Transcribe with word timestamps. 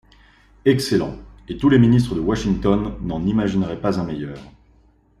Excellent, 0.65 1.15
et 1.47 1.57
tous 1.57 1.69
les 1.69 1.77
ministres 1.77 2.15
de 2.15 2.19
Washington 2.21 2.95
n’en 3.03 3.23
imagineraient 3.23 3.79
pas 3.79 3.99
un 3.99 4.03
meilleur. 4.03 4.39